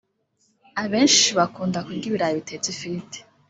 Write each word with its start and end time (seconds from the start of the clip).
Abenshi 0.83 1.27
bakunda 1.37 1.83
kurya 1.85 2.05
ibirayi 2.09 2.37
bitetse 2.39 2.67
ifiriti 2.75 3.19